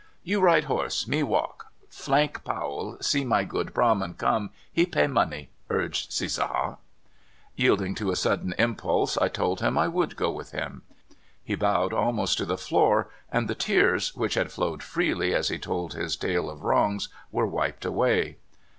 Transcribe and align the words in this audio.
"You 0.31 0.41
ride 0.41 0.63
horse, 0.63 1.07
me 1.07 1.21
walk; 1.21 1.67
Flank 1.91 2.43
Powell 2.43 2.97
see 3.01 3.23
my 3.23 3.43
good 3.43 3.67
^brahmin 3.67 4.17
come, 4.17 4.49
he 4.73 4.87
pay 4.87 5.03
money/' 5.05 5.49
urged 5.69 6.09
Cissaha. 6.09 6.77
Yielding 7.55 7.93
to 7.93 8.09
a 8.09 8.15
sudden 8.15 8.55
impulse, 8.57 9.15
I 9.19 9.27
told 9.27 9.59
him 9.61 9.77
I 9.77 9.87
would 9.87 10.15
go 10.15 10.31
with 10.31 10.53
him. 10.53 10.81
He 11.43 11.53
bowed 11.53 11.93
almost 11.93 12.39
to 12.39 12.45
the 12.47 12.57
floor, 12.57 13.11
and 13.31 13.47
the 13.47 13.53
tears, 13.53 14.15
which 14.15 14.33
had 14.33 14.51
flowed 14.51 14.81
freely 14.81 15.35
as 15.35 15.49
he 15.49 15.59
told 15.59 15.93
his 15.93 16.15
tale 16.15 16.49
of 16.49 16.63
wrongs, 16.63 17.07
w^ere 17.31 17.47
wiped 17.47 17.85
away. 17.85 18.37